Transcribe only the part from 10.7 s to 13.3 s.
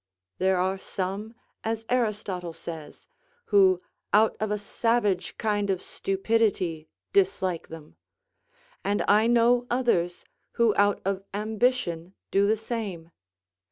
out of ambition do the same.